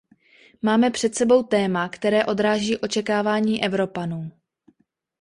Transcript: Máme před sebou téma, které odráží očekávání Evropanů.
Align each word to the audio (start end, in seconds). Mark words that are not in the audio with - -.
Máme 0.61 0.91
před 0.91 1.15
sebou 1.15 1.43
téma, 1.43 1.89
které 1.89 2.25
odráží 2.25 2.77
očekávání 2.77 3.63
Evropanů. 3.63 4.31